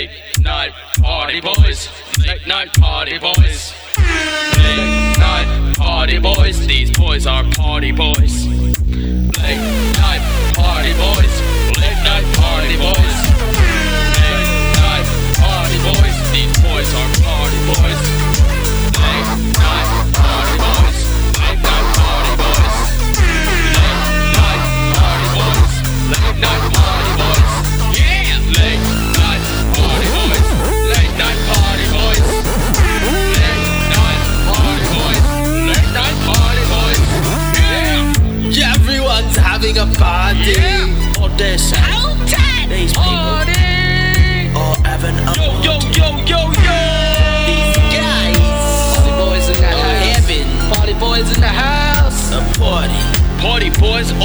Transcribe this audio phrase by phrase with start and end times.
[0.00, 0.72] Late night
[1.02, 1.90] party boys.
[2.26, 3.74] Late night party boys.
[3.98, 6.66] Late night party boys.
[6.66, 8.46] These boys are party boys.
[8.46, 9.60] Late
[10.00, 11.34] night party boys.
[11.76, 13.29] Late night party boys.
[54.00, 54.20] These boys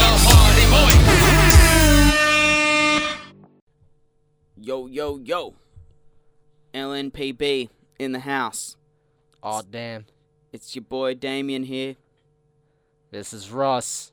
[0.00, 0.96] are party boys.
[4.56, 5.54] Yo, yo, yo.
[6.74, 8.75] LNPB in the house.
[9.48, 10.06] Oh damn.
[10.52, 11.94] It's your boy Damien here,
[13.12, 14.10] This is Ross.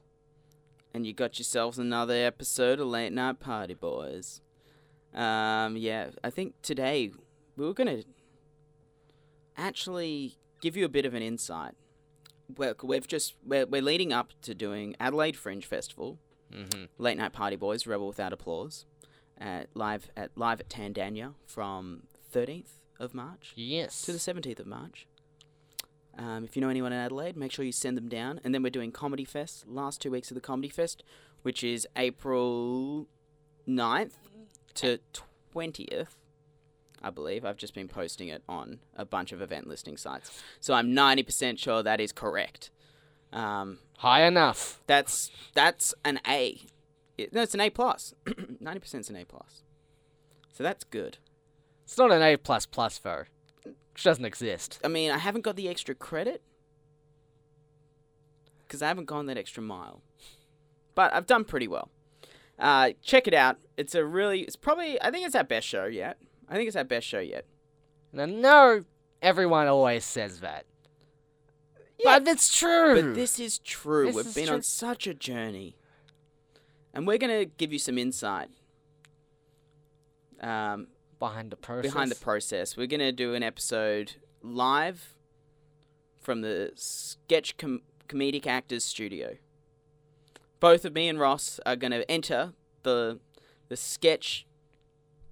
[0.93, 4.41] and you got yourselves another episode of Late Night Party Boys.
[5.11, 7.11] Um, yeah, I think today
[7.57, 8.03] we were gonna
[9.57, 11.73] actually give you a bit of an insight.
[12.55, 16.19] We're, we've just we're, we're leading up to doing Adelaide Fringe Festival,
[16.53, 16.83] Mm-hmm.
[16.99, 18.85] Late Night Party Boys, Rebel Without Applause,
[19.39, 24.03] at live at live at Tandanya from 13th of March Yes.
[24.03, 25.07] to the 17th of March.
[26.17, 28.39] Um, if you know anyone in Adelaide, make sure you send them down.
[28.43, 31.03] And then we're doing Comedy Fest, last two weeks of the Comedy Fest,
[31.41, 33.07] which is April
[33.67, 34.13] 9th
[34.75, 34.99] to
[35.55, 36.07] 20th,
[37.01, 37.43] I believe.
[37.45, 40.41] I've just been posting it on a bunch of event listing sites.
[40.59, 42.69] So I'm 90% sure that is correct.
[43.31, 44.81] Um, High enough.
[44.85, 46.61] that's that's an A.
[47.17, 48.13] It- no, it's an A plus.
[48.27, 49.63] 90% is an A plus.
[50.51, 51.17] So that's good.
[51.85, 53.23] It's not an A plus plus though.
[53.93, 54.79] Which doesn't exist.
[54.83, 56.41] I mean, I haven't got the extra credit
[58.65, 60.01] because I haven't gone that extra mile,
[60.95, 61.89] but I've done pretty well.
[62.57, 63.57] Uh, check it out.
[63.77, 66.17] It's a really, it's probably, I think it's our best show yet.
[66.49, 67.45] I think it's our best show yet.
[68.11, 68.83] And I know
[69.21, 70.65] everyone always says that.
[71.99, 72.95] Yeah, But it's true.
[73.01, 74.07] But this is true.
[74.07, 74.55] This We've is been true.
[74.55, 75.75] on such a journey,
[76.93, 78.49] and we're gonna give you some insight.
[80.41, 80.87] Um,
[81.27, 81.91] behind the process.
[81.93, 82.75] behind the process.
[82.75, 85.15] We're gonna do an episode live
[86.19, 89.37] from the sketch com- comedic actors studio.
[90.59, 92.51] Both of me and Ross are gonna enter
[92.83, 93.19] the
[93.69, 94.45] the sketch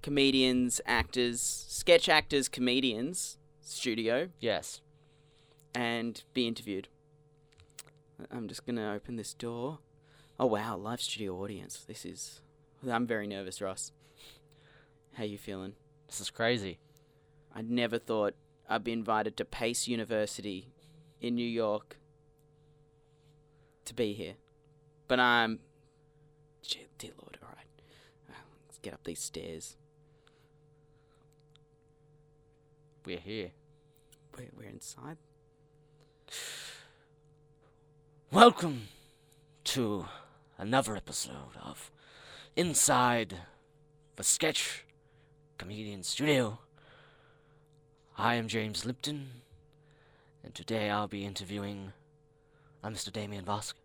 [0.02, 4.80] comedians actors sketch actors comedians studio Yes.
[5.76, 6.88] and be interviewed.
[8.32, 9.80] I'm just gonna open this door.
[10.40, 11.84] Oh wow, live studio audience.
[11.86, 12.42] This is.
[12.90, 13.92] I'm very nervous, Ross.
[15.16, 15.74] How you feeling?
[16.12, 16.78] This is crazy.
[17.56, 18.36] I never thought
[18.68, 20.68] I'd be invited to Pace University
[21.22, 21.96] in New York
[23.86, 24.34] to be here.
[25.08, 25.60] But I'm.
[26.98, 27.66] Dear Lord, alright.
[28.30, 28.34] Uh,
[28.68, 29.78] Let's get up these stairs.
[33.06, 33.52] We're here.
[34.38, 35.16] We're, we're inside.
[38.34, 38.90] Welcome
[39.64, 40.08] to
[40.58, 41.90] another episode of
[42.58, 43.38] Inside
[44.18, 44.84] the Sketch
[45.62, 46.58] Comedian Studio.
[48.18, 49.28] I am James Lipton,
[50.44, 51.94] and today I'll be interviewing
[52.82, 53.14] a Mr.
[53.14, 53.76] Damien Vosk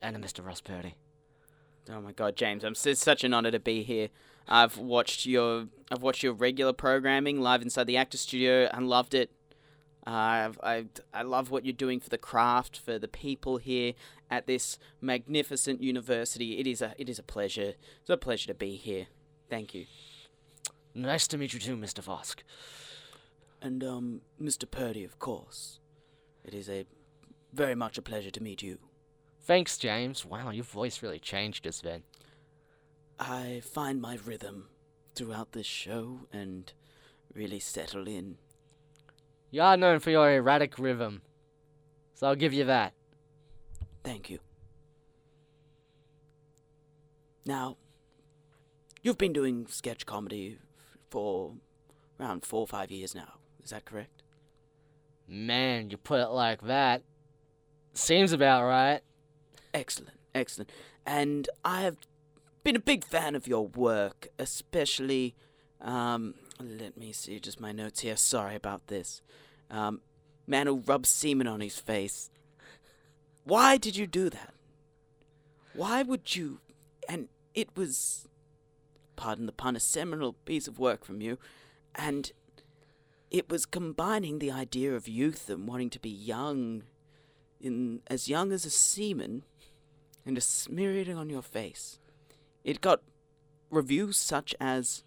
[0.00, 0.42] and a Mr.
[0.42, 0.94] Ross Purdy.
[1.90, 2.64] Oh my God, James!
[2.64, 4.08] I'm it's such an honor to be here.
[4.48, 9.12] I've watched your I've watched your regular programming live inside the Actor Studio and loved
[9.12, 9.30] it.
[10.06, 13.92] Uh, I I love what you're doing for the craft, for the people here
[14.30, 16.58] at this magnificent university.
[16.58, 17.74] It is a it is a pleasure.
[18.00, 19.08] It's a pleasure to be here.
[19.48, 19.86] Thank you.
[20.94, 22.02] Nice to meet you too, Mr.
[22.02, 22.38] Vosk.
[23.60, 24.70] And um, Mr.
[24.70, 25.78] Purdy, of course.
[26.44, 26.86] It is a
[27.52, 28.78] very much a pleasure to meet you.
[29.42, 30.24] Thanks, James.
[30.24, 32.02] Wow, your voice really changed just then.
[33.18, 34.68] I find my rhythm
[35.14, 36.72] throughout this show and
[37.32, 38.38] really settle in.
[39.50, 41.22] You are known for your erratic rhythm,
[42.14, 42.92] so I'll give you that.
[44.02, 44.40] Thank you.
[47.46, 47.76] Now,
[49.06, 50.58] you've been doing sketch comedy
[51.10, 51.52] for
[52.18, 53.34] around four or five years now.
[53.62, 54.24] Is that correct?
[55.28, 57.02] Man, you put it like that.
[57.94, 59.00] Seems about right.
[59.72, 60.70] Excellent, Excellent.
[61.06, 61.98] And I have
[62.64, 65.36] been a big fan of your work, especially.
[65.80, 68.16] Um, let me see just my notes here.
[68.16, 69.22] Sorry about this.
[69.70, 70.00] Um,
[70.48, 72.28] man who rubs semen on his face.
[73.44, 74.52] Why did you do that?
[75.74, 76.58] Why would you?
[77.08, 78.26] And it was,
[79.16, 81.38] pardon the pun, a seminal piece of work from you,
[81.94, 82.32] and
[83.30, 86.84] it was combining the idea of youth and wanting to be young,
[87.60, 89.44] in as young as a seaman,
[90.24, 91.98] and to smear it on your face.
[92.62, 93.02] It got
[93.70, 95.02] reviews such as,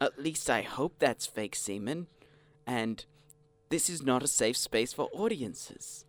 [0.00, 2.08] "At least I hope that's fake semen,"
[2.66, 3.04] and
[3.68, 6.04] "This is not a safe space for audiences."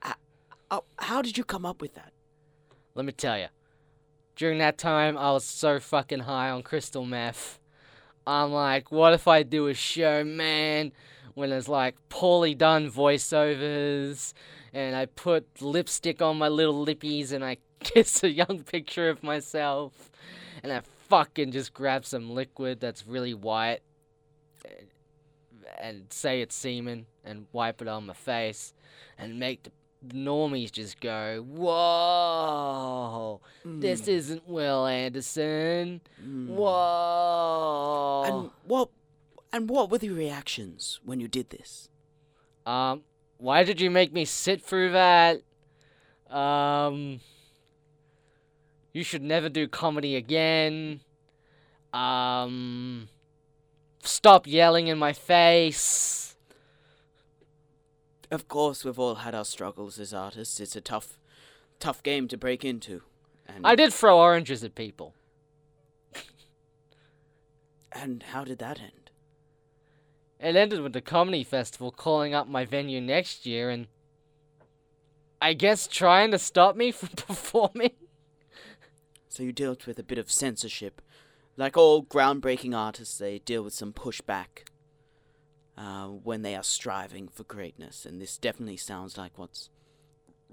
[0.00, 0.14] How,
[0.70, 2.12] oh, how did you come up with that?
[2.94, 3.48] Let me tell you.
[4.36, 7.58] During that time, I was so fucking high on crystal meth.
[8.26, 10.92] I'm like, what if I do a show, man,
[11.32, 14.34] when there's like poorly done voiceovers,
[14.74, 19.22] and I put lipstick on my little lippies, and I kiss a young picture of
[19.22, 20.10] myself,
[20.62, 23.80] and I fucking just grab some liquid that's really white,
[24.66, 24.88] and,
[25.78, 28.74] and say it's semen, and wipe it on my face,
[29.16, 29.70] and make the
[30.06, 36.00] normies just go, whoa, this isn't Wil Anderson.
[36.24, 38.22] Whoa.
[38.26, 38.90] And what
[39.52, 41.88] and what were the reactions when you did this?
[42.66, 43.02] um,
[43.38, 45.40] why did you make me sit through that?
[46.30, 47.20] Um,
[48.92, 51.00] you should never do comedy again.
[51.92, 53.08] Um,
[54.02, 56.25] stop yelling in my face.
[58.30, 60.58] Of course, we've all had our struggles as artists.
[60.60, 61.18] It's a tough,
[61.78, 63.02] tough game to break into.
[63.46, 65.14] And I did throw oranges at people.
[67.92, 69.10] And how did that end?
[70.38, 73.86] It ended with the comedy festival calling up my venue next year and
[75.40, 77.92] I guess trying to stop me from performing.
[79.28, 81.00] So you dealt with a bit of censorship,
[81.56, 83.18] like all groundbreaking artists.
[83.18, 84.64] They deal with some pushback
[85.76, 89.68] uh, when they are striving for greatness, and this definitely sounds like what's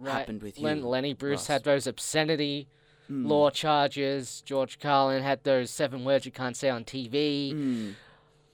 [0.04, 1.48] happened with Len- you, Lenny Bruce Ross.
[1.48, 2.68] had those obscenity
[3.12, 3.28] Mm.
[3.28, 4.42] law charges.
[4.46, 7.54] George Carlin had those seven words you can't say on TV.
[7.54, 7.96] Mm.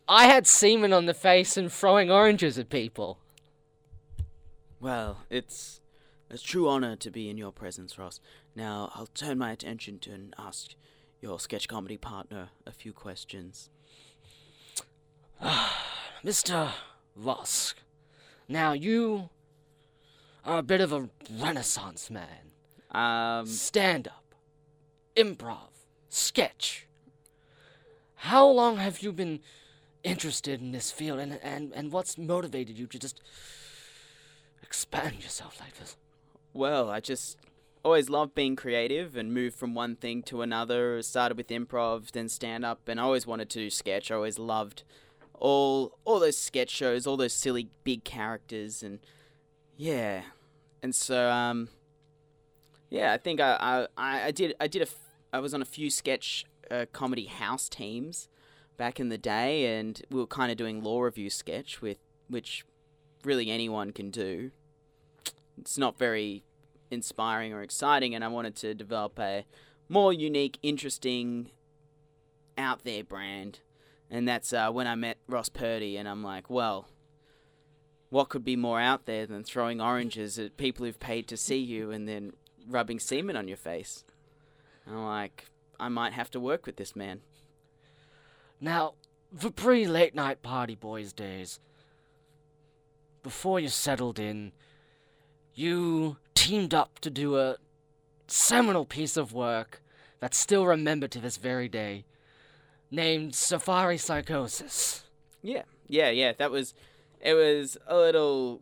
[0.07, 3.19] I had semen on the face and throwing oranges at people.
[4.79, 5.81] Well, it's
[6.31, 8.19] a true honor to be in your presence, Ross.
[8.55, 10.73] Now, I'll turn my attention to and ask
[11.21, 13.69] your sketch comedy partner a few questions.
[16.23, 16.71] Mr.
[17.15, 17.77] Rusk,
[18.49, 19.29] now you
[20.43, 22.51] are a bit of a renaissance man.
[22.91, 24.35] Um, stand up,
[25.15, 25.69] improv,
[26.09, 26.87] sketch.
[28.15, 29.39] How long have you been
[30.03, 33.21] interested in this field and, and, and what's motivated you to just
[34.61, 35.95] expand yourself like this?
[36.53, 37.37] Well, I just
[37.85, 41.01] always loved being creative and moved from one thing to another.
[41.01, 44.11] Started with improv, then stand up, and I always wanted to do sketch.
[44.11, 44.83] I always loved
[45.39, 48.99] all all those sketch shows, all those silly big characters, and
[49.77, 50.21] yeah.
[50.81, 51.69] And so, um,
[52.89, 54.87] yeah, I think I I, I did I did a
[55.33, 58.29] I was on a few sketch uh, comedy house teams
[58.77, 61.97] back in the day, and we were kind of doing law review sketch with
[62.27, 62.65] which
[63.23, 64.51] really anyone can do
[65.59, 66.43] it's not very
[66.89, 69.45] inspiring or exciting, and I wanted to develop a
[69.87, 71.51] more unique, interesting,
[72.57, 73.59] out there brand.
[74.11, 76.87] And that's uh, when I met Ross Purdy, and I'm like, well,
[78.09, 81.57] what could be more out there than throwing oranges at people who've paid to see
[81.57, 82.33] you and then
[82.67, 84.03] rubbing semen on your face?
[84.85, 85.45] And I'm like,
[85.79, 87.21] I might have to work with this man.
[88.59, 88.95] Now,
[89.31, 91.59] the pre late night party boys days,
[93.21, 94.51] before you settled in,
[95.53, 97.57] you teamed up to do a
[98.27, 99.81] seminal piece of work
[100.19, 102.05] that's still remembered to this very day,
[102.91, 105.03] named Safari Psychosis.
[105.41, 106.33] Yeah, yeah, yeah.
[106.37, 106.73] That was,
[107.21, 108.61] it was a little,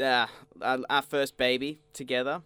[0.00, 0.26] uh,
[0.60, 2.42] our, our first baby together,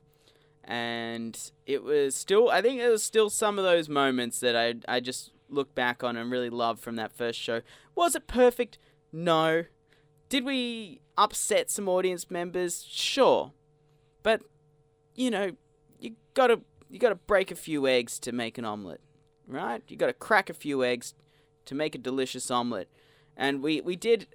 [0.65, 2.49] and it was still.
[2.51, 6.03] I think it was still some of those moments that I I just look back
[6.05, 7.61] on and really love from that first show.
[7.95, 8.79] Was it perfect?
[9.13, 9.65] No.
[10.29, 12.87] Did we upset some audience members?
[12.89, 13.53] Sure,
[14.23, 14.43] but
[15.15, 15.53] you know,
[15.99, 19.01] you gotta you gotta break a few eggs to make an omelet,
[19.47, 19.83] right?
[19.89, 21.15] You gotta crack a few eggs
[21.65, 22.89] to make a delicious omelet
[23.37, 24.27] and we, we did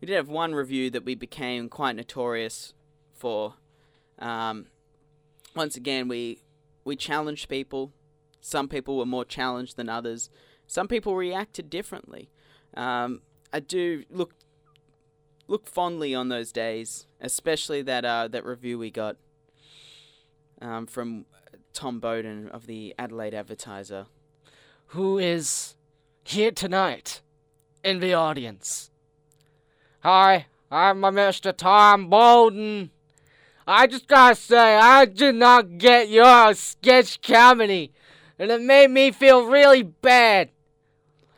[0.00, 2.72] we did have one review that we became quite notorious
[3.12, 3.54] for.
[4.18, 4.66] Um,
[5.54, 6.42] once again, we
[6.84, 7.92] we challenged people.
[8.40, 10.30] Some people were more challenged than others.
[10.66, 12.30] Some people reacted differently.
[12.74, 13.20] Um,
[13.52, 14.34] I do look
[15.48, 19.16] look fondly on those days, especially that uh, that review we got
[20.62, 21.26] um, from
[21.72, 24.06] Tom Bowden of the Adelaide Advertiser.
[24.88, 25.76] who is
[26.30, 27.20] here tonight
[27.82, 28.90] in the audience.
[30.00, 31.56] Hi, I'm Mr.
[31.56, 32.90] Tom Bowden.
[33.66, 37.92] I just gotta say, I did not get your sketch comedy,
[38.38, 40.50] and it made me feel really bad.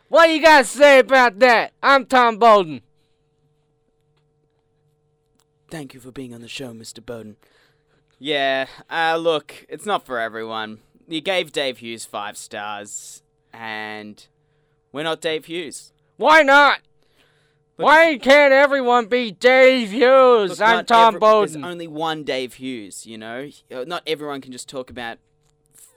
[0.09, 1.73] What do you gotta say about that?
[1.83, 2.83] I'm Tom Bowden.
[5.71, 7.05] Thank you for being on the show, Mr.
[7.05, 7.37] Bowden.
[8.19, 10.81] Yeah, uh, look, it's not for everyone.
[11.09, 13.23] You gave Dave Hughes five stars,
[13.53, 14.27] and
[14.93, 15.93] we're not Dave Hughes.
[16.17, 16.81] Why not?
[17.79, 20.51] Look- Why can't everyone be Dave Hughes?
[20.51, 21.61] Look, I'm Tom every- Bowden.
[21.63, 23.49] There's only one Dave Hughes, you know?
[23.71, 25.19] Uh, Not everyone can just talk about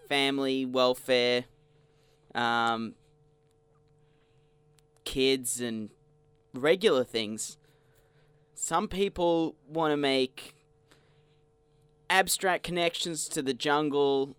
[0.07, 1.45] family, welfare,
[2.33, 2.95] um,
[5.03, 5.89] kids, and
[6.53, 7.57] regular things.
[8.53, 10.55] Some people want to make
[12.09, 14.35] abstract connections to the jungle,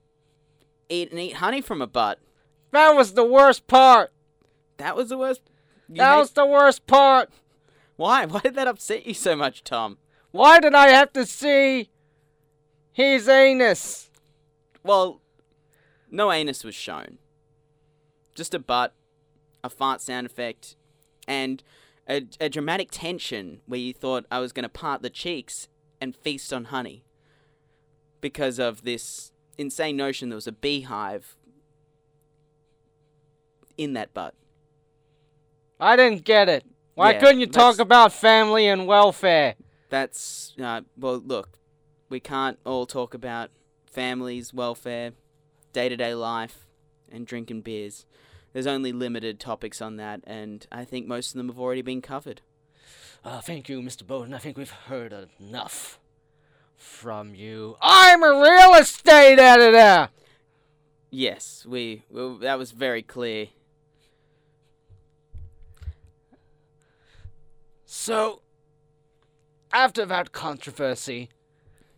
[0.88, 2.18] eat and eat honey from a butt.
[2.72, 4.10] that was the worst part.
[4.78, 5.40] That was the worst.
[5.88, 7.30] You That hate- was the worst part.
[7.96, 8.26] Why?
[8.26, 9.98] Why did that upset you so much, Tom?
[10.30, 11.90] Why did I have to see
[12.92, 14.10] his anus?
[14.82, 15.20] Well,
[16.10, 17.18] no anus was shown.
[18.34, 18.92] Just a butt,
[19.64, 20.76] a fart sound effect,
[21.26, 21.62] and
[22.08, 25.68] a, a dramatic tension where you thought I was going to part the cheeks
[26.00, 27.02] and feast on honey.
[28.20, 31.36] Because of this insane notion there was a beehive
[33.78, 34.34] in that butt.
[35.78, 36.64] I didn't get it.
[36.94, 39.54] Why Yeah, couldn't you talk about family and welfare?
[39.90, 41.58] That's, uh, well, look,
[42.08, 43.50] we can't all talk about
[43.84, 45.12] families, welfare,
[45.72, 46.66] day to day life,
[47.10, 48.06] and drinking beers.
[48.52, 52.00] There's only limited topics on that, and I think most of them have already been
[52.00, 52.40] covered.
[53.22, 54.06] Uh, thank you, Mr.
[54.06, 54.32] Bowden.
[54.32, 55.98] I think we've heard enough
[56.76, 57.76] from you.
[57.82, 60.08] I'm a real estate editor!
[61.10, 63.48] Yes, we, well, that was very clear.
[67.98, 68.42] So,
[69.72, 71.30] after that controversy,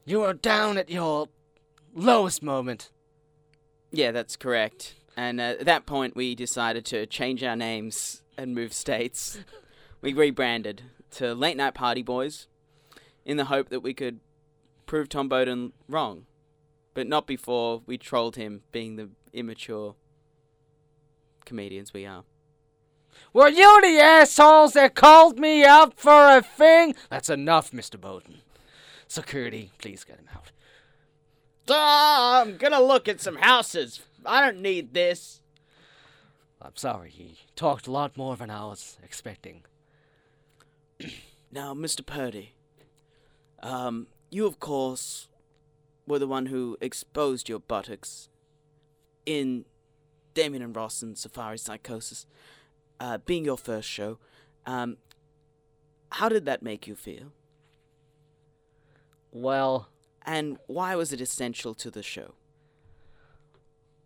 [0.06, 1.26] you were down at your
[1.92, 2.90] lowest moment.
[3.90, 4.94] Yeah, that's correct.
[5.16, 9.40] And uh, at that point, we decided to change our names and move states.
[10.00, 10.82] we rebranded
[11.16, 12.46] to Late Night Party Boys
[13.26, 14.20] in the hope that we could
[14.86, 16.26] prove Tom Bowden wrong,
[16.94, 19.96] but not before we trolled him being the immature
[21.44, 22.22] comedians we are.
[23.32, 26.94] Were you the assholes that called me up for a thing?
[27.10, 28.00] That's enough, Mr.
[28.00, 28.42] Bowden.
[29.06, 30.50] Security, please get him out.
[31.70, 34.00] Ah, I'm gonna look at some houses.
[34.24, 35.40] I don't need this.
[36.60, 39.64] I'm sorry, he talked a lot more than I was expecting.
[41.50, 42.04] Now, Mr.
[42.04, 42.52] Purdy,
[43.62, 45.28] um, you of course
[46.06, 48.28] were the one who exposed your buttocks
[49.24, 49.64] in
[50.34, 52.26] Damien and Ross and Safari Psychosis,
[53.00, 54.18] uh, being your first show.
[54.66, 54.96] Um,
[56.12, 57.32] how did that make you feel?
[59.30, 59.88] Well,
[60.24, 62.34] And why was it essential to the show?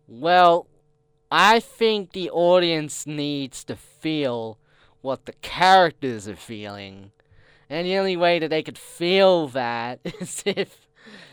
[0.07, 0.67] well,
[1.31, 4.59] I think the audience needs to feel
[5.01, 7.11] what the characters are feeling.
[7.69, 10.87] And the only way that they could feel that is if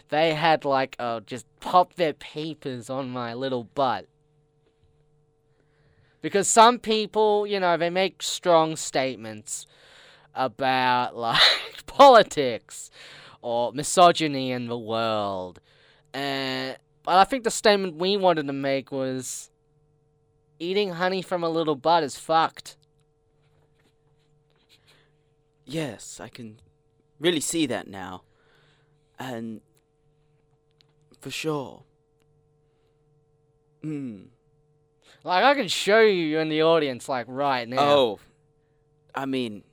[0.09, 4.07] they had, like, uh, just pop their papers on my little butt.
[6.23, 9.67] Because some people, you know, they make strong statements
[10.35, 11.41] about, like,
[11.87, 12.91] politics
[13.43, 15.61] or misogyny in the world.
[16.13, 19.51] And but I think the statement we wanted to make was
[20.59, 22.77] eating honey from a little butt is fucked.
[25.65, 26.61] Yes, I can
[27.19, 28.23] really see that now.
[29.19, 29.61] And
[31.21, 31.85] for sure.
[33.83, 34.25] Hmm.
[35.23, 37.81] Like I can show you in the audience like right now.
[37.81, 38.19] Oh.
[39.15, 39.65] I mean,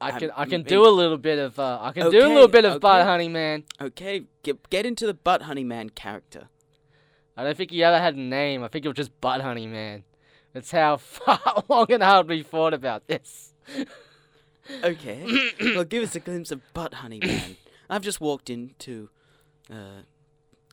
[0.00, 2.28] I can I can I'm do a little bit of uh I can do a
[2.28, 3.64] little bit of butt honey man.
[3.80, 6.48] okay, get get into the butt honey man character.
[7.36, 8.62] I don't think he ever had a name.
[8.62, 10.04] I think it was just butt honey man.
[10.52, 13.54] That's how far long and hard we thought about this.
[14.82, 15.50] Okay.
[15.60, 17.56] well, give us a glimpse of butt honey man.
[17.90, 19.08] I've just walked into
[19.70, 20.02] uh,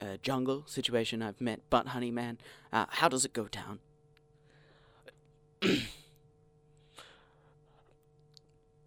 [0.02, 1.22] a jungle situation.
[1.22, 2.38] I've met butt honey man.
[2.72, 3.80] Uh, how does it go down?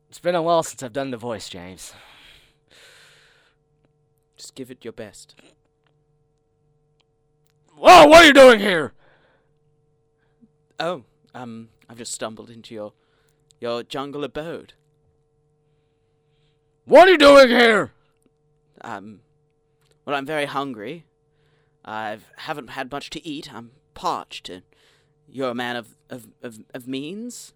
[0.08, 1.92] It's been a while since I've done the voice, James.
[4.36, 5.36] Just give it your best.
[7.76, 8.94] Whoa, what are you doing here?
[10.80, 12.94] Oh, um, I've just stumbled into your
[13.60, 14.72] your jungle abode.
[16.84, 17.92] What are you doing here?
[18.80, 19.20] Um,
[20.08, 21.04] well, I'm very hungry,
[21.84, 23.52] I haven't had much to eat.
[23.52, 24.48] I'm parched.
[24.48, 24.62] And
[25.28, 27.52] you're a man of of of, of means.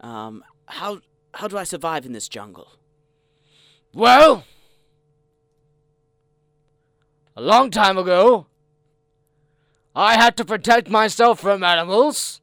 [0.00, 1.00] Um, how
[1.34, 2.74] how do I survive in this jungle?
[3.92, 4.44] Well,
[7.34, 8.46] a long time ago,
[9.92, 12.40] I had to protect myself from animals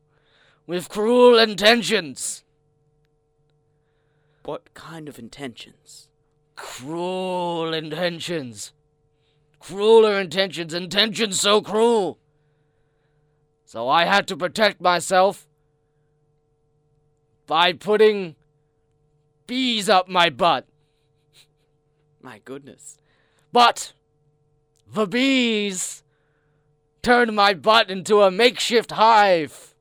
[0.67, 2.43] with cruel intentions.
[4.43, 6.09] What kind of intentions?
[6.57, 8.73] Cruel intentions.
[9.59, 12.17] Crueler intentions, intentions so cruel.
[13.65, 15.45] So I had to protect myself
[17.45, 18.35] by putting
[19.45, 20.65] bees up my butt.
[22.21, 22.97] My goodness.
[23.51, 23.93] But
[24.87, 26.03] the bees
[27.01, 29.73] turned my butt into a makeshift hive.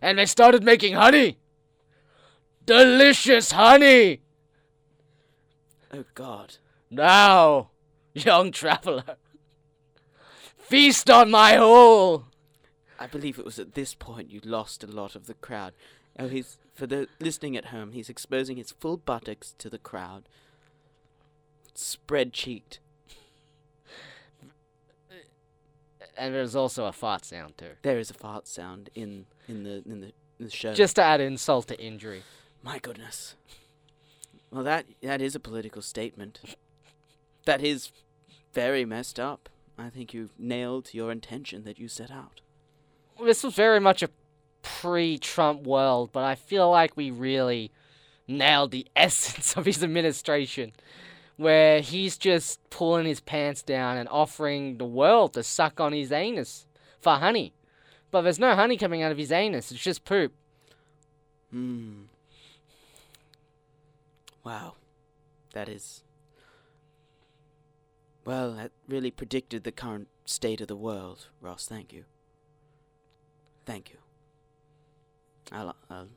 [0.00, 1.38] And they started making honey.
[2.64, 4.20] Delicious honey.
[5.92, 6.56] Oh God.
[6.90, 7.70] Now,
[8.14, 9.16] young traveler,
[10.56, 12.24] feast on my hole.
[12.98, 15.72] I believe it was at this point you lost a lot of the crowd.
[16.18, 17.92] Oh, he's for the listening at home.
[17.92, 20.24] He's exposing his full buttocks to the crowd,
[21.74, 22.80] spread cheeked.
[26.16, 27.70] And there's also a fart sound too.
[27.82, 30.74] There is a fart sound in in the in the, in the show.
[30.74, 32.22] Just to add insult to injury.
[32.62, 33.36] my goodness.
[34.50, 36.40] Well, that that is a political statement.
[37.48, 37.92] That is
[38.52, 39.48] very messed up.
[39.78, 42.42] I think you nailed your intention that you set out.
[43.24, 44.10] This was very much a
[44.60, 47.70] pre-Trump world, but I feel like we really
[48.26, 50.74] nailed the essence of his administration,
[51.38, 56.12] where he's just pulling his pants down and offering the world to suck on his
[56.12, 56.66] anus
[57.00, 57.54] for honey.
[58.10, 60.34] But there's no honey coming out of his anus, it's just poop.
[61.50, 62.02] Hmm.
[64.44, 64.74] Wow.
[65.54, 66.02] That is.
[68.28, 71.66] Well, that really predicted the current state of the world, Ross.
[71.66, 72.04] Thank you.
[73.64, 73.96] Thank you.
[75.50, 76.08] I'll, I'll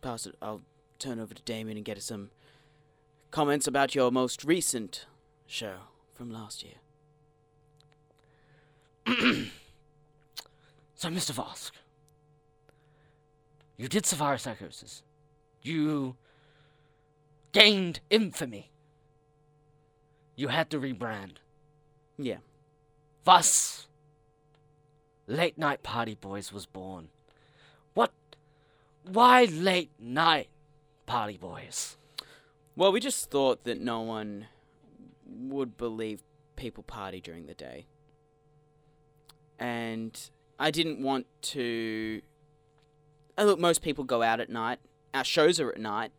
[0.00, 0.34] pass it.
[0.42, 0.62] I'll
[0.98, 2.30] turn over to Damien and get some
[3.30, 5.06] comments about your most recent
[5.46, 5.76] show
[6.12, 6.74] from last year.
[10.96, 11.30] So, Mr.
[11.30, 11.70] Vosk,
[13.76, 15.04] you did Safari Psychosis.
[15.62, 16.16] You
[17.52, 18.72] gained infamy.
[20.38, 21.38] You had to rebrand.
[22.16, 22.36] Yeah.
[23.24, 23.88] Thus,
[25.26, 27.08] Late Night Party Boys was born.
[27.94, 28.12] What?
[29.02, 30.48] Why Late Night
[31.06, 31.96] Party Boys?
[32.76, 34.46] Well, we just thought that no one
[35.26, 36.22] would believe
[36.54, 37.86] people party during the day.
[39.58, 42.22] And I didn't want to.
[43.36, 44.78] Uh, look, most people go out at night.
[45.12, 46.12] Our shows are at night.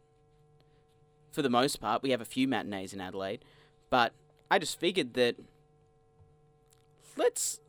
[1.32, 3.46] For the most part, we have a few matinees in Adelaide.
[3.89, 4.13] But
[4.49, 5.36] I just figured that.
[7.17, 7.60] Let's.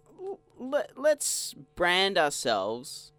[0.63, 3.13] Let, let's brand ourselves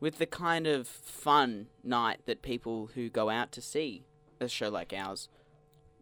[0.00, 4.04] with the kind of fun night that people who go out to see
[4.38, 5.28] a show like ours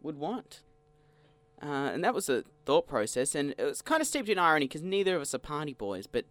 [0.01, 0.61] would want.
[1.61, 4.67] Uh, and that was a thought process, and it was kind of steeped in irony
[4.67, 6.05] because neither of us are party boys.
[6.05, 6.25] But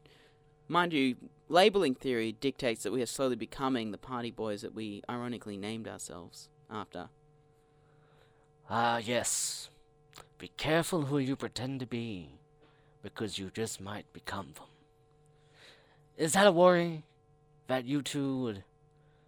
[0.69, 1.17] mind you,
[1.49, 5.89] labeling theory dictates that we are slowly becoming the party boys that we ironically named
[5.89, 7.09] ourselves after.
[8.71, 9.71] Ah, yes.
[10.39, 12.39] Be careful who you pretend to be,
[13.03, 14.67] because you just might become them.
[16.17, 17.05] Is that a worry?
[17.69, 18.65] That you two would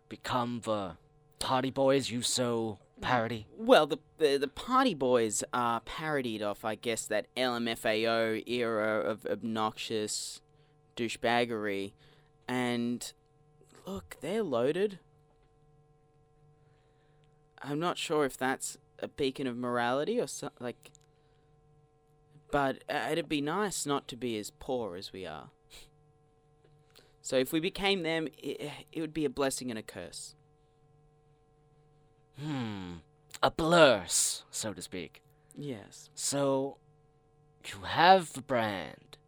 [0.09, 0.97] become the
[1.39, 3.47] party boys you so parody?
[3.57, 9.27] Well, the, the the party boys are parodied off, I guess, that LMFAO era of
[9.27, 10.41] obnoxious
[10.97, 11.93] douchebaggery,
[12.47, 13.13] and
[13.87, 14.99] look, they're loaded.
[17.63, 20.27] I'm not sure if that's a beacon of morality or
[20.61, 20.91] like,
[22.51, 25.51] but uh, it'd be nice not to be as poor as we are.
[27.23, 30.35] So if we became them, it, it would be a blessing and a curse.
[32.41, 32.95] Hmm.
[33.43, 35.23] A blurs, so to speak.
[35.57, 36.09] Yes.
[36.15, 36.79] So,
[37.65, 39.19] you have the brand,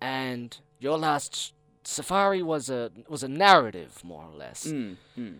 [0.00, 4.66] and your last safari was a was a narrative, more or less.
[4.66, 5.38] Mm, mm.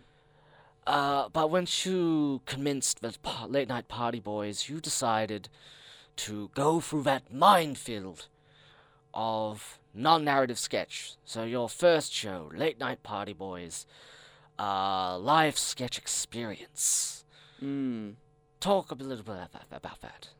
[0.87, 3.15] Uh, but once you commenced the
[3.47, 5.49] late night party boys, you decided
[6.19, 8.27] to go through that minefield
[9.15, 11.15] of non-narrative sketch.
[11.25, 13.87] So your first show, Late Night Party Boys,
[14.59, 17.25] uh, live sketch experience.
[17.63, 18.15] Mm.
[18.61, 20.31] Talk a little bit about, about that.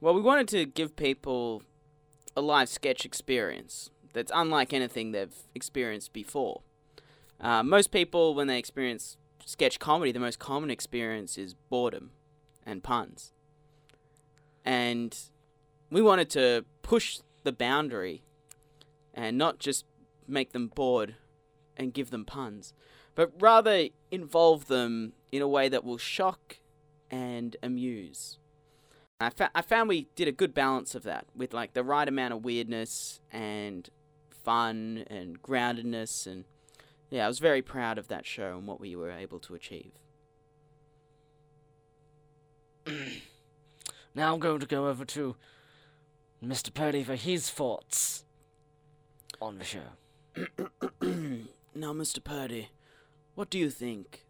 [0.00, 1.62] Well, we wanted to give people
[2.34, 6.62] a live sketch experience that's unlike anything they've experienced before.
[7.38, 12.10] Uh, most people, when they experience sketch comedy, the most common experience is boredom
[12.64, 13.32] and puns.
[14.64, 15.16] And
[15.90, 18.22] we wanted to push the boundary
[19.14, 19.84] and not just
[20.26, 21.16] make them bored
[21.76, 22.72] and give them puns,
[23.14, 26.58] but rather involve them in a way that will shock
[27.10, 28.38] and amuse.
[29.20, 32.08] I, fa- I found we did a good balance of that with like the right
[32.08, 33.88] amount of weirdness and
[34.30, 36.44] fun and groundedness and
[37.10, 39.90] yeah, I was very proud of that show and what we were able to achieve.
[44.14, 45.36] Now I'm going to go over to
[46.44, 46.72] Mr.
[46.72, 48.24] Purdy for his thoughts
[49.40, 49.80] on the show.
[51.74, 52.22] now, Mr.
[52.22, 52.70] Purdy,
[53.34, 54.24] what do you think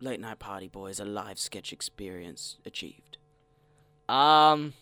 [0.00, 3.18] Late Night Party Boys, a live sketch experience, achieved?
[4.08, 4.74] Um,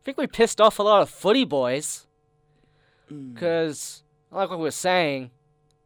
[0.00, 2.04] I think we pissed off a lot of footy boys
[3.10, 3.32] Mm.
[3.32, 5.30] because, like what we were saying, it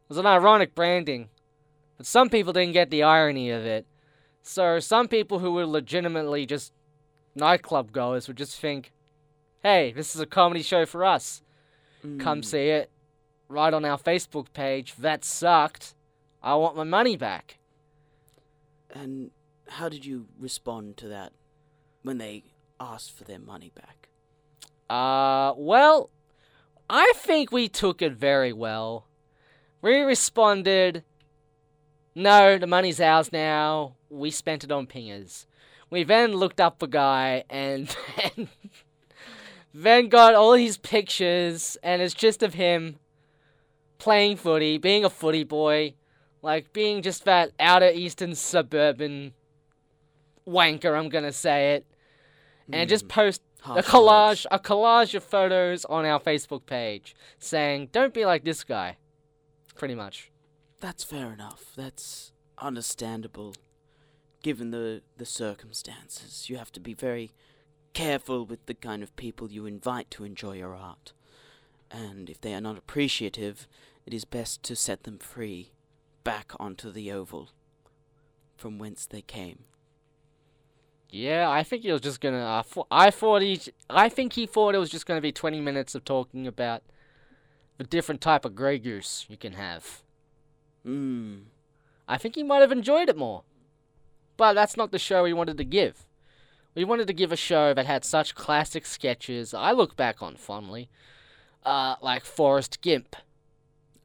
[0.09, 1.29] was an ironic branding,
[1.95, 3.85] but some people didn't get the irony of it.
[4.43, 6.73] So some people who were legitimately just
[7.33, 8.91] nightclub goers would just think,
[9.63, 11.41] "Hey, this is a comedy show for us.
[12.01, 12.45] Come Mm.
[12.45, 12.91] see it."
[13.47, 14.95] Right on our Facebook page.
[14.95, 15.95] That sucked.
[16.41, 17.57] I want my money back.
[18.89, 19.31] And
[19.67, 21.33] how did you respond to that
[22.03, 22.43] when they
[22.79, 24.09] asked for their money back?
[24.89, 26.09] Uh, well,
[26.89, 29.07] I think we took it very well.
[29.81, 31.03] We responded,
[32.15, 33.95] no, the money's ours now.
[34.09, 35.45] We spent it on pingers.
[35.89, 38.49] We then looked up the guy and then,
[39.73, 42.97] then got all his pictures, and it's just of him
[43.97, 45.93] playing footy, being a footy boy,
[46.41, 49.33] like being just that outer eastern suburban
[50.47, 51.85] wanker, I'm gonna say it,
[52.71, 53.09] and just hmm.
[53.09, 58.43] post a collage, a collage of photos on our Facebook page saying, "Don't be like
[58.43, 58.97] this guy."
[59.75, 60.32] Pretty much.
[60.83, 61.71] That's fair enough.
[61.77, 63.55] That's understandable.
[64.41, 67.31] Given the, the circumstances, you have to be very
[67.93, 71.13] careful with the kind of people you invite to enjoy your art.
[71.89, 73.65] And if they are not appreciative,
[74.05, 75.71] it is best to set them free
[76.25, 77.51] back onto the oval
[78.57, 79.59] from whence they came.
[81.09, 82.43] Yeah, I think he was just gonna.
[82.43, 83.61] Uh, I thought he.
[83.89, 86.83] I think he thought it was just gonna be twenty minutes of talking about
[87.77, 90.03] the different type of Grey Goose you can have.
[90.83, 91.39] Hmm.
[92.07, 93.43] I think he might have enjoyed it more.
[94.35, 96.05] But that's not the show we wanted to give.
[96.75, 100.35] We wanted to give a show that had such classic sketches I look back on
[100.35, 100.89] fondly.
[101.63, 103.15] Uh, like Forrest Gimp.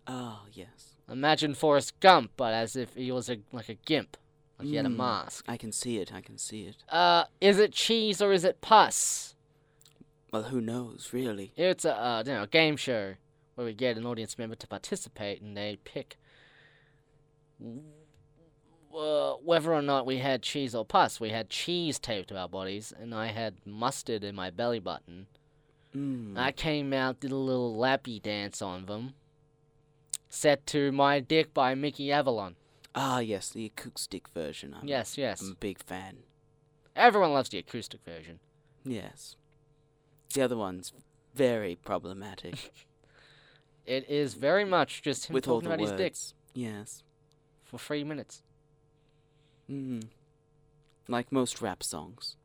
[0.07, 0.95] Ah, yes.
[1.11, 4.17] Imagine Forrest Gump, but as if he was a like a gimp.
[4.59, 4.97] Like he had a Mm.
[4.97, 5.45] mask.
[5.49, 6.77] I can see it, I can see it.
[6.88, 9.35] Uh, is it cheese or is it pus?
[10.33, 11.53] Well, who knows, really?
[11.57, 13.14] It's a uh, you know, game show
[13.55, 16.17] where we get an audience member to participate and they pick
[18.97, 21.21] uh, whether or not we had cheese or pus.
[21.21, 25.27] We had cheese taped to our bodies, and I had mustard in my belly button.
[25.92, 26.35] Hmm.
[26.37, 29.14] I came out, did a little lappy dance on them.
[30.29, 32.57] Set to My Dick by Mickey Avalon.
[32.94, 34.75] Ah, yes, the acoustic version.
[34.75, 35.40] I'm, Yes, yes.
[35.40, 36.18] I'm a big fan.
[36.94, 38.40] Everyone loves the acoustic version.
[38.85, 39.37] Yes.
[40.35, 40.92] The other one's
[41.35, 42.73] very problematic
[43.88, 46.35] It is very much just him with all talking the about his dick.
[46.53, 47.03] Yes.
[47.68, 48.42] For three minutes.
[49.68, 50.00] hmm
[51.07, 52.37] Like most rap songs.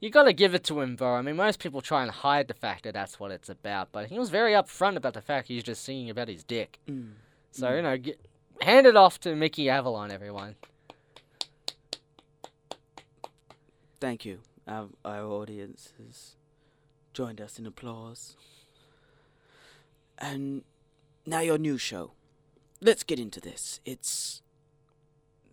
[0.00, 1.14] You gotta give it to him, though.
[1.14, 4.08] I mean, most people try and hide the fact that that's what it's about, but
[4.08, 6.78] he was very upfront about the fact he's just singing about his dick.
[6.88, 7.12] Mm.
[7.52, 8.20] So, you know, get,
[8.60, 10.56] hand it off to Mickey Avalon, everyone.
[14.00, 14.40] Thank you.
[14.66, 16.36] Our, our audience has
[17.14, 18.36] joined us in applause.
[20.18, 20.64] And
[21.24, 22.12] now your new show.
[22.84, 23.80] Let's get into this.
[23.86, 24.42] It's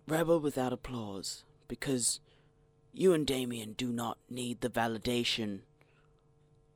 [0.06, 2.20] Rebel Without Applause because
[2.92, 5.60] you and Damien do not need the validation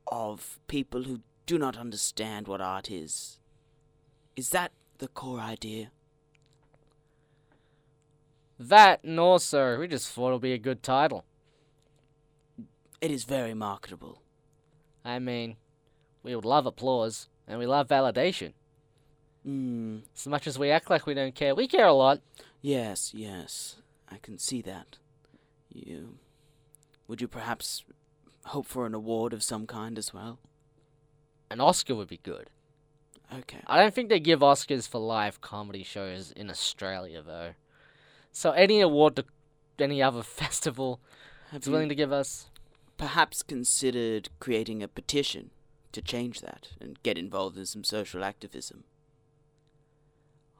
[0.06, 3.38] of people who do not understand what art is.
[4.34, 5.90] Is that the core idea?
[8.58, 11.26] That and also, we just thought it'd be a good title.
[13.02, 14.22] It is very marketable.
[15.04, 15.56] I mean,
[16.22, 18.54] we would love applause, and we love validation.
[19.46, 19.98] Hmm.
[20.16, 22.20] As much as we act like we don't care, we care a lot.
[22.60, 23.76] Yes, yes,
[24.10, 24.98] I can see that.
[25.72, 26.18] You.
[27.06, 27.84] Would you perhaps
[28.46, 30.40] hope for an award of some kind as well?
[31.48, 32.50] An Oscar would be good.
[33.32, 33.60] Okay.
[33.68, 37.52] I don't think they give Oscars for live comedy shows in Australia, though.
[38.32, 39.24] So any award to
[39.78, 40.98] any other festival
[41.52, 42.50] Have is willing to give us.
[42.96, 45.50] perhaps considered creating a petition
[45.92, 48.82] to change that and get involved in some social activism?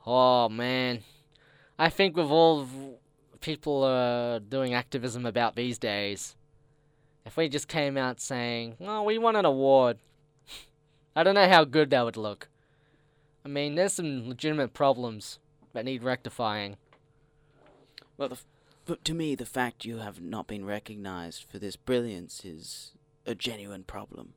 [0.06, 1.02] Oh man,
[1.78, 2.68] I think with all
[3.40, 6.36] people are doing activism about these days.
[7.24, 9.98] If we just came out saying, "Well, we won an award,"
[11.16, 12.48] I don't know how good that would look.
[13.44, 15.38] I mean, there's some legitimate problems
[15.72, 16.76] that need rectifying.
[18.16, 18.46] Well, the, f-
[18.84, 22.92] but to me, the fact you have not been recognized for this brilliance is
[23.26, 24.34] a genuine problem.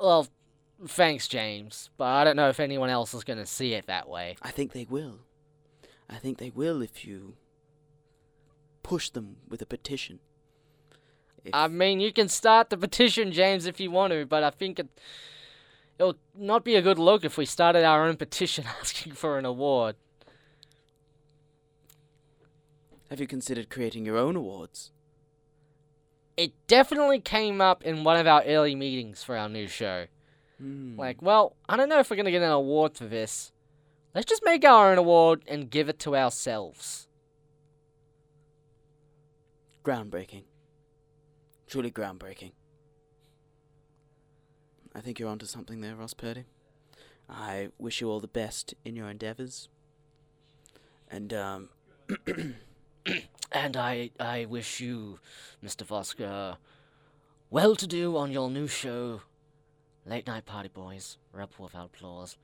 [0.00, 0.28] Well,
[0.86, 4.36] thanks, James, but I don't know if anyone else is gonna see it that way.
[4.42, 5.20] I think they will.
[6.08, 7.36] I think they will if you
[8.82, 10.20] push them with a petition.
[11.44, 14.50] If, I mean, you can start the petition, James, if you want to, but I
[14.50, 14.88] think it,
[15.98, 19.44] it'll not be a good look if we started our own petition asking for an
[19.44, 19.96] award.
[23.14, 24.90] have you considered creating your own awards?
[26.36, 30.06] It definitely came up in one of our early meetings for our new show.
[30.58, 30.98] Hmm.
[30.98, 33.52] Like, well, I don't know if we're gonna get an award for this.
[34.14, 37.08] Let's just make our own award and give it to ourselves.
[39.84, 40.44] groundbreaking.
[41.66, 42.52] Truly groundbreaking.
[44.94, 46.44] I think you're onto something there, Ross Purdy.
[47.28, 49.68] I wish you all the best in your endeavors.
[51.10, 51.68] And um
[53.52, 55.20] And I, I wish you,
[55.64, 55.84] Mr.
[55.86, 56.56] Voska,
[57.50, 59.20] well to do on your new show,
[60.06, 62.36] Late Night Party Boys, Rebel Without Applause,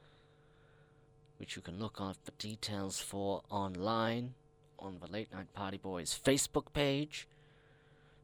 [1.37, 4.35] which you can look up the details for online
[4.79, 7.29] on the Late Night Party Boys Facebook page,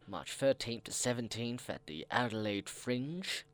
[0.09, 3.45] March 13th to 17th at the Adelaide Fringe,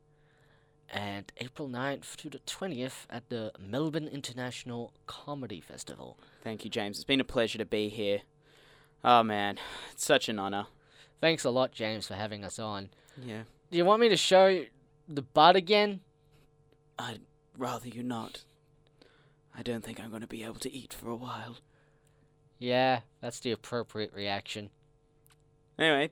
[0.89, 6.17] and April 9th to the 20th at the Melbourne International Comedy Festival.
[6.43, 6.97] thank you, James.
[6.97, 8.21] It's been a pleasure to be here.
[9.03, 9.57] Oh man,
[9.91, 10.67] it's such an honor.
[11.19, 12.89] Thanks a lot, James, for having us on.
[13.21, 13.43] Yeah.
[13.71, 14.63] Do you want me to show
[15.07, 16.01] the butt again?
[16.97, 17.21] I'd
[17.57, 18.43] rather you not.
[19.55, 21.57] I don't think I'm going to be able to eat for a while.
[22.59, 24.69] Yeah, that's the appropriate reaction.
[25.77, 26.11] Anyway,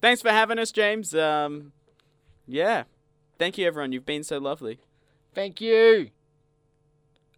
[0.00, 1.14] thanks for having us, James.
[1.14, 1.72] Um,
[2.46, 2.84] yeah.
[3.38, 3.92] Thank you, everyone.
[3.92, 4.78] You've been so lovely.
[5.34, 6.10] Thank you.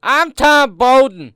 [0.02, 1.34] I'm Tom Bowden.